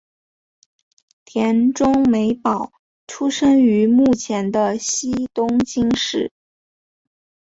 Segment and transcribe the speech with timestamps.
[1.25, 2.71] 田中美保
[3.05, 6.31] 出生于目前的西东京市。